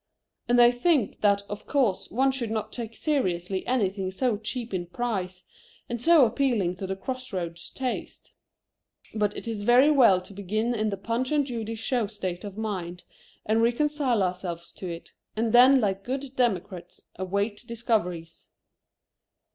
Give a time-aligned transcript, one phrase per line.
[0.49, 4.87] And they think that of course one should not take seriously anything so cheap in
[4.87, 5.43] price
[5.87, 8.33] and so appealing to the cross roads taste.
[9.13, 12.57] But it is very well to begin in the Punch and Judy show state of
[12.57, 13.03] mind,
[13.45, 18.49] and reconcile ourselves to it, and then like good democrats await discoveries.